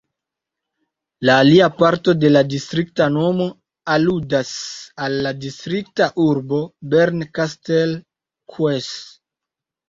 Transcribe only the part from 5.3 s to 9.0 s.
distrikta urbo Bernkastel-Kues.